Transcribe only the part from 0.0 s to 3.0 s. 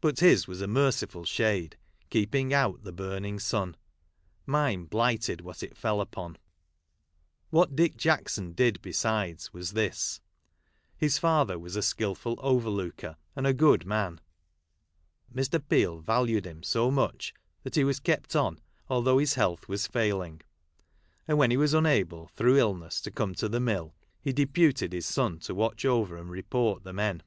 But his was a merciful shade, keeping out the